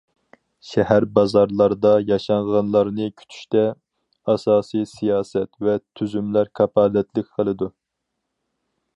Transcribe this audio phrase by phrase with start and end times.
[0.67, 3.61] شەھەر- بازارلاردا ياشانغانلارنى كۈتۈشتە،
[4.33, 7.69] ئاساسىي سىياسەت ۋە تۈزۈملەر كاپالەتلىك قىلىدۇ.